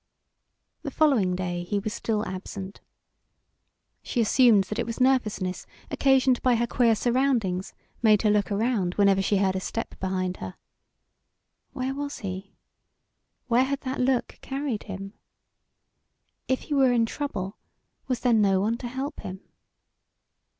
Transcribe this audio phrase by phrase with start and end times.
[0.81, 2.81] The following day he was still absent.
[4.01, 8.95] She assumed that it was nervousness occasioned by her queer surroundings made her look around
[8.95, 10.55] whenever she heard a step behind her.
[11.73, 12.55] Where was he?
[13.47, 15.13] Where had that look carried him?
[16.47, 17.59] If he were in trouble,
[18.07, 19.41] was there no one to help him?